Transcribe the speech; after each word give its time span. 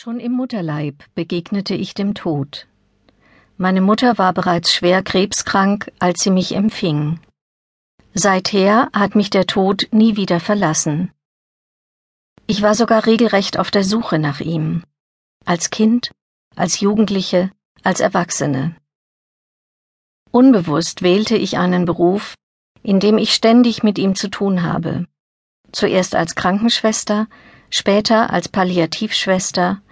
Schon 0.00 0.20
im 0.20 0.30
Mutterleib 0.30 1.02
begegnete 1.16 1.74
ich 1.74 1.92
dem 1.92 2.14
Tod. 2.14 2.68
Meine 3.56 3.80
Mutter 3.80 4.16
war 4.16 4.32
bereits 4.32 4.72
schwer 4.72 5.02
krebskrank, 5.02 5.90
als 5.98 6.20
sie 6.20 6.30
mich 6.30 6.54
empfing. 6.54 7.18
Seither 8.14 8.90
hat 8.92 9.16
mich 9.16 9.28
der 9.28 9.48
Tod 9.48 9.88
nie 9.90 10.14
wieder 10.14 10.38
verlassen. 10.38 11.10
Ich 12.46 12.62
war 12.62 12.76
sogar 12.76 13.06
regelrecht 13.06 13.58
auf 13.58 13.72
der 13.72 13.82
Suche 13.82 14.20
nach 14.20 14.38
ihm. 14.38 14.84
Als 15.44 15.70
Kind, 15.70 16.12
als 16.54 16.78
Jugendliche, 16.78 17.50
als 17.82 17.98
Erwachsene. 17.98 18.76
Unbewusst 20.30 21.02
wählte 21.02 21.34
ich 21.36 21.58
einen 21.58 21.86
Beruf, 21.86 22.34
in 22.84 23.00
dem 23.00 23.18
ich 23.18 23.34
ständig 23.34 23.82
mit 23.82 23.98
ihm 23.98 24.14
zu 24.14 24.28
tun 24.28 24.62
habe. 24.62 25.06
Zuerst 25.72 26.14
als 26.14 26.36
Krankenschwester, 26.36 27.26
später 27.70 28.30
als 28.30 28.48
Palliativschwester, 28.48 29.82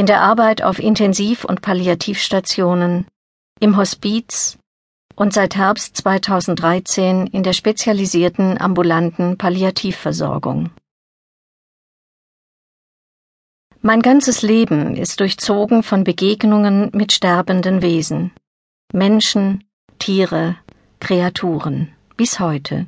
in 0.00 0.06
der 0.06 0.22
Arbeit 0.22 0.62
auf 0.62 0.78
Intensiv- 0.78 1.44
und 1.44 1.60
Palliativstationen, 1.60 3.06
im 3.60 3.76
Hospiz 3.76 4.56
und 5.14 5.34
seit 5.34 5.56
Herbst 5.56 5.94
2013 5.98 7.26
in 7.26 7.42
der 7.42 7.52
spezialisierten 7.52 8.58
ambulanten 8.58 9.36
Palliativversorgung. 9.36 10.70
Mein 13.82 14.00
ganzes 14.00 14.40
Leben 14.40 14.96
ist 14.96 15.20
durchzogen 15.20 15.82
von 15.82 16.02
Begegnungen 16.02 16.88
mit 16.94 17.12
sterbenden 17.12 17.82
Wesen, 17.82 18.32
Menschen, 18.94 19.64
Tiere, 19.98 20.56
Kreaturen, 21.00 21.92
bis 22.16 22.40
heute. 22.40 22.86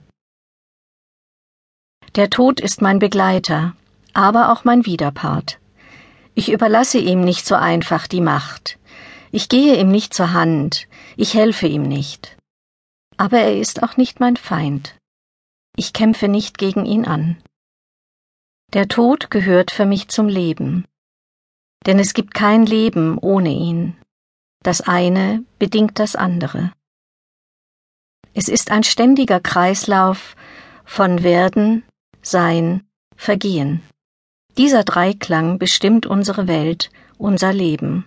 Der 2.14 2.30
Tod 2.30 2.58
ist 2.58 2.80
mein 2.80 2.98
Begleiter, 2.98 3.74
aber 4.14 4.50
auch 4.50 4.64
mein 4.64 4.86
Widerpart. 4.86 5.58
Ich 6.34 6.50
überlasse 6.50 6.98
ihm 6.98 7.20
nicht 7.20 7.46
so 7.46 7.54
einfach 7.54 8.06
die 8.06 8.20
Macht. 8.20 8.78
Ich 9.30 9.48
gehe 9.48 9.76
ihm 9.78 9.88
nicht 9.88 10.14
zur 10.14 10.32
Hand, 10.32 10.88
ich 11.16 11.34
helfe 11.34 11.66
ihm 11.66 11.82
nicht. 11.82 12.36
Aber 13.16 13.38
er 13.38 13.58
ist 13.58 13.82
auch 13.82 13.96
nicht 13.96 14.20
mein 14.20 14.36
Feind. 14.36 14.96
Ich 15.76 15.92
kämpfe 15.92 16.28
nicht 16.28 16.58
gegen 16.58 16.84
ihn 16.86 17.06
an. 17.06 17.42
Der 18.72 18.88
Tod 18.88 19.30
gehört 19.30 19.70
für 19.70 19.86
mich 19.86 20.08
zum 20.08 20.28
Leben. 20.28 20.86
Denn 21.86 21.98
es 21.98 22.14
gibt 22.14 22.34
kein 22.34 22.64
Leben 22.64 23.18
ohne 23.18 23.50
ihn. 23.50 23.96
Das 24.62 24.80
eine 24.80 25.44
bedingt 25.58 25.98
das 25.98 26.16
andere. 26.16 26.72
Es 28.34 28.48
ist 28.48 28.70
ein 28.70 28.82
ständiger 28.82 29.40
Kreislauf 29.40 30.36
von 30.84 31.22
Werden, 31.22 31.84
Sein, 32.22 32.86
Vergehen. 33.16 33.82
Dieser 34.58 34.84
Dreiklang 34.84 35.58
bestimmt 35.58 36.04
unsere 36.04 36.46
Welt, 36.46 36.90
unser 37.16 37.54
Leben. 37.54 38.06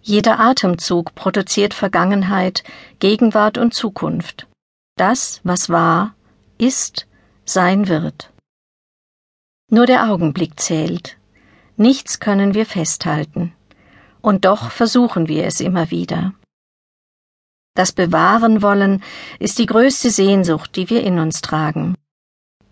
Jeder 0.00 0.38
Atemzug 0.38 1.14
produziert 1.16 1.74
Vergangenheit, 1.74 2.62
Gegenwart 3.00 3.58
und 3.58 3.74
Zukunft. 3.74 4.46
Das, 4.96 5.40
was 5.42 5.70
war, 5.70 6.14
ist, 6.56 7.08
sein 7.44 7.88
wird. 7.88 8.32
Nur 9.70 9.86
der 9.86 10.08
Augenblick 10.10 10.60
zählt. 10.60 11.16
Nichts 11.76 12.20
können 12.20 12.54
wir 12.54 12.64
festhalten. 12.64 13.52
Und 14.20 14.44
doch 14.44 14.70
versuchen 14.70 15.26
wir 15.26 15.46
es 15.46 15.58
immer 15.60 15.90
wieder. 15.90 16.32
Das 17.74 17.90
Bewahren 17.90 18.62
wollen 18.62 19.02
ist 19.40 19.58
die 19.58 19.66
größte 19.66 20.10
Sehnsucht, 20.10 20.76
die 20.76 20.90
wir 20.90 21.02
in 21.02 21.18
uns 21.18 21.40
tragen. 21.40 21.96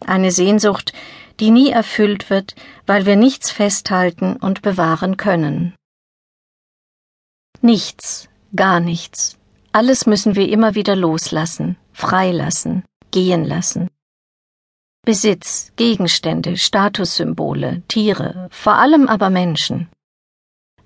Eine 0.07 0.31
Sehnsucht, 0.31 0.93
die 1.43 1.51
nie 1.51 1.71
erfüllt 1.71 2.31
wird, 2.31 2.55
weil 2.87 3.05
wir 3.05 3.17
nichts 3.17 3.51
festhalten 3.51 4.37
und 4.37 4.63
bewahren 4.63 5.17
können. 5.17 5.75
Nichts, 7.61 8.29
gar 8.55 8.79
nichts. 8.79 9.41
Alles 9.73 10.07
müssen 10.07 10.37
wir 10.37 10.49
immer 10.49 10.77
wieder 10.77 10.95
loslassen, 10.95 11.77
freilassen, 11.93 12.85
gehen 13.11 13.45
lassen. 13.45 13.91
Besitz, 15.05 15.73
Gegenstände, 15.75 16.57
Statussymbole, 16.57 17.83
Tiere, 17.89 18.47
vor 18.53 18.75
allem 18.75 19.09
aber 19.09 19.29
Menschen. 19.29 19.89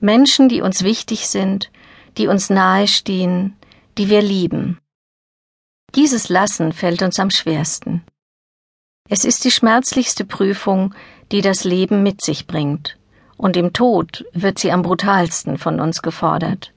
Menschen, 0.01 0.49
die 0.49 0.63
uns 0.63 0.83
wichtig 0.85 1.29
sind, 1.29 1.71
die 2.17 2.29
uns 2.29 2.49
nahestehen, 2.49 3.57
die 3.99 4.09
wir 4.09 4.23
lieben. 4.23 4.79
Dieses 5.95 6.31
Lassen 6.31 6.73
fällt 6.73 7.03
uns 7.03 7.21
am 7.21 7.29
schwersten. 7.29 8.07
Es 9.09 9.25
ist 9.25 9.45
die 9.45 9.51
schmerzlichste 9.51 10.25
Prüfung, 10.25 10.95
die 11.31 11.41
das 11.41 11.65
Leben 11.65 12.03
mit 12.03 12.23
sich 12.23 12.47
bringt, 12.47 12.99
und 13.37 13.57
im 13.57 13.73
Tod 13.73 14.25
wird 14.33 14.59
sie 14.59 14.73
am 14.73 14.83
brutalsten 14.83 15.59
von 15.59 15.81
uns 15.81 16.03
gefordert. 16.03 16.73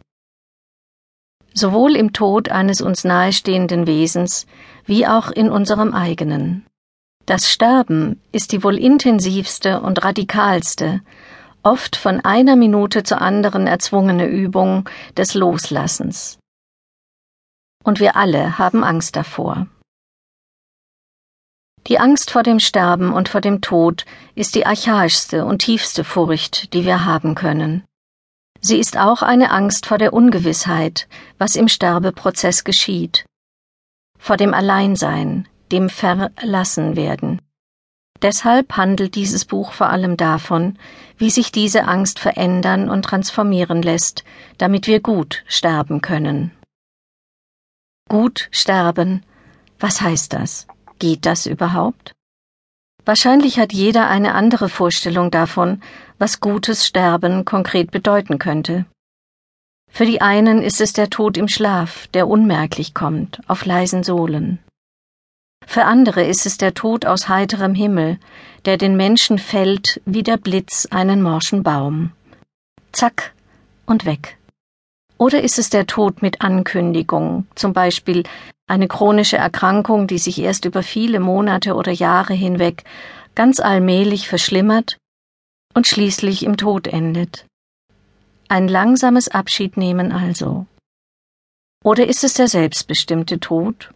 Sowohl 1.54 1.96
im 1.96 2.14
Tod 2.14 2.50
eines 2.50 2.82
uns 2.82 3.04
nahestehenden 3.04 3.88
Wesens 3.88 4.46
wie 4.86 5.08
auch 5.08 5.32
in 5.32 5.50
unserem 5.50 5.94
eigenen. 5.94 6.66
Das 7.26 7.50
Sterben 7.50 8.22
ist 8.32 8.52
die 8.52 8.64
wohl 8.64 8.78
intensivste 8.78 9.82
und 9.82 10.04
radikalste, 10.04 11.02
oft 11.64 11.96
von 11.96 12.22
einer 12.22 12.56
Minute 12.56 13.04
zur 13.04 13.22
anderen 13.22 13.68
erzwungene 13.68 14.28
Übung 14.28 14.88
des 15.18 15.34
Loslassens. 15.34 16.38
Und 17.84 18.00
wir 18.00 18.16
alle 18.16 18.58
haben 18.58 18.84
Angst 18.84 19.16
davor. 19.16 19.68
Die 21.88 22.00
Angst 22.00 22.32
vor 22.32 22.44
dem 22.44 22.60
Sterben 22.60 23.14
und 23.14 23.30
vor 23.30 23.42
dem 23.42 23.62
Tod 23.62 24.06
ist 24.36 24.56
die 24.56 24.66
archaischste 24.66 25.46
und 25.46 25.60
tiefste 25.60 26.04
Furcht, 26.04 26.74
die 26.74 26.86
wir 26.86 27.06
haben 27.06 27.36
können. 27.36 27.84
Sie 28.62 28.78
ist 28.78 28.98
auch 28.98 29.22
eine 29.22 29.52
Angst 29.52 29.86
vor 29.86 29.98
der 29.98 30.14
Ungewissheit, 30.14 31.08
was 31.38 31.56
im 31.56 31.68
Sterbeprozess 31.70 32.66
geschieht, 32.66 33.26
vor 34.18 34.36
dem 34.36 34.54
Alleinsein, 34.54 35.48
dem 35.72 35.90
Verlassenwerden. 35.90 37.42
Deshalb 38.22 38.76
handelt 38.76 39.16
dieses 39.16 39.46
Buch 39.46 39.72
vor 39.72 39.90
allem 39.90 40.18
davon, 40.18 40.78
wie 41.18 41.30
sich 41.30 41.54
diese 41.54 41.86
Angst 41.86 42.20
verändern 42.20 42.90
und 42.90 43.04
transformieren 43.04 43.82
lässt, 43.82 44.26
damit 44.58 44.88
wir 44.88 45.00
gut 45.00 45.44
sterben 45.48 46.02
können. 46.02 46.52
Gut 48.10 48.50
sterben, 48.52 49.24
was 49.80 50.02
heißt 50.02 50.34
das? 50.34 50.68
Geht 51.00 51.26
das 51.26 51.46
überhaupt? 51.46 52.14
Wahrscheinlich 53.06 53.58
hat 53.58 53.74
jeder 53.74 54.10
eine 54.10 54.36
andere 54.36 54.70
Vorstellung 54.70 55.32
davon, 55.32 55.82
was 56.18 56.42
gutes 56.42 56.86
Sterben 56.86 57.46
konkret 57.46 57.92
bedeuten 57.92 58.38
könnte. 58.38 58.86
Für 59.90 60.06
die 60.06 60.22
einen 60.22 60.62
ist 60.62 60.82
es 60.82 60.94
der 60.94 61.10
Tod 61.10 61.38
im 61.38 61.48
Schlaf, 61.48 62.08
der 62.08 62.28
unmerklich 62.28 62.94
kommt, 62.94 63.40
auf 63.48 63.66
leisen 63.66 64.04
Sohlen. 64.04 64.60
Für 65.66 65.86
andere 65.86 66.24
ist 66.24 66.46
es 66.46 66.58
der 66.58 66.74
Tod 66.74 67.06
aus 67.06 67.30
heiterem 67.30 67.76
Himmel, 67.76 68.20
der 68.66 68.78
den 68.78 68.98
Menschen 68.98 69.40
fällt 69.40 70.02
wie 70.06 70.24
der 70.24 70.38
Blitz 70.38 70.88
einen 70.88 71.22
morschen 71.22 71.64
Baum. 71.64 72.12
Zack 72.92 73.34
und 73.86 74.06
weg. 74.06 74.39
Oder 75.20 75.44
ist 75.44 75.60
es 75.60 75.70
der 75.70 75.86
Tod 75.86 76.22
mit 76.22 76.42
Ankündigung, 76.42 77.46
zum 77.54 77.74
Beispiel 77.74 78.24
eine 78.68 78.88
chronische 78.88 79.36
Erkrankung, 79.36 80.08
die 80.08 80.18
sich 80.18 80.40
erst 80.40 80.64
über 80.64 80.82
viele 80.82 81.20
Monate 81.20 81.76
oder 81.76 81.92
Jahre 81.92 82.34
hinweg 82.34 82.86
ganz 83.36 83.60
allmählich 83.60 84.30
verschlimmert 84.30 84.98
und 85.74 85.88
schließlich 85.88 86.46
im 86.46 86.56
Tod 86.56 86.88
endet? 86.88 87.46
Ein 88.48 88.70
langsames 88.70 89.28
Abschiednehmen 89.28 90.14
also. 90.14 90.66
Oder 91.84 92.08
ist 92.08 92.24
es 92.24 92.36
der 92.36 92.48
selbstbestimmte 92.48 93.42
Tod? 93.42 93.94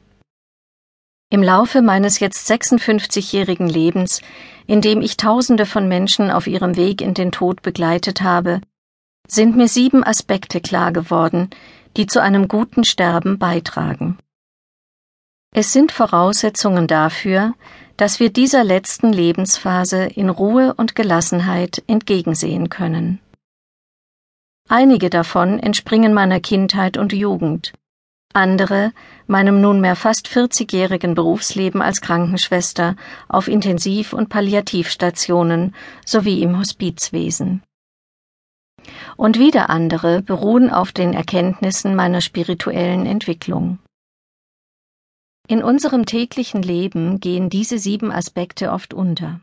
Im 1.30 1.42
Laufe 1.42 1.82
meines 1.82 2.20
jetzt 2.20 2.52
56-jährigen 2.52 3.70
Lebens, 3.70 4.22
in 4.68 4.82
dem 4.82 5.02
ich 5.02 5.16
Tausende 5.16 5.66
von 5.66 5.88
Menschen 5.88 6.30
auf 6.30 6.48
ihrem 6.48 6.76
Weg 6.76 7.02
in 7.02 7.14
den 7.14 7.32
Tod 7.32 7.62
begleitet 7.62 8.22
habe, 8.22 8.62
sind 9.28 9.56
mir 9.56 9.68
sieben 9.68 10.04
Aspekte 10.04 10.62
klar 10.62 10.92
geworden, 10.92 11.50
die 11.98 12.08
zu 12.08 12.22
einem 12.22 12.48
guten 12.48 12.84
Sterben 12.84 13.40
beitragen. 13.40 14.18
Es 15.56 15.72
sind 15.72 15.92
Voraussetzungen 15.92 16.88
dafür, 16.88 17.54
dass 17.96 18.20
wir 18.20 18.31
dieser 18.31 18.64
letzten 18.64 19.14
Lebensphase 19.14 20.06
in 20.06 20.30
Ruhe 20.30 20.74
und 20.74 20.96
Gelassenheit 20.96 21.84
entgegensehen 21.88 22.70
können. 22.70 23.20
Einige 24.68 25.10
davon 25.10 25.60
entspringen 25.60 26.14
meiner 26.14 26.40
Kindheit 26.40 26.98
und 26.98 27.14
Jugend, 27.14 27.74
andere 28.34 28.94
meinem 29.28 29.62
nunmehr 29.62 29.96
fast 29.96 30.28
40-jährigen 30.28 31.14
Berufsleben 31.14 31.81
als 31.81 32.02
Krankenschwester 32.02 32.96
auf 33.28 33.48
Intensiv- 33.48 34.14
und 34.14 34.30
Palliativstationen 34.30 35.76
sowie 36.04 36.42
im 36.42 36.58
Hospizwesen 36.58 37.62
und 39.18 39.39
wieder 39.39 39.69
andere 39.69 40.21
beruhen 40.21 40.69
auf 40.69 40.92
den 40.92 41.13
Erkenntnissen 41.13 41.95
meiner 41.95 42.21
spirituellen 42.21 43.06
Entwicklung. 43.06 43.80
In 45.48 45.63
unserem 45.63 46.06
täglichen 46.06 46.62
Leben 46.62 47.19
gehen 47.19 47.50
diese 47.50 47.77
sieben 47.77 48.12
Aspekte 48.12 48.71
oft 48.71 48.94
unter. 48.94 49.42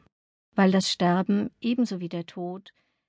weil 0.55 0.73
das 0.73 0.91
Sterben 0.91 1.51
ebenso 1.61 2.01
wie 2.01 2.09
der 2.09 2.27
Tod 2.27 2.73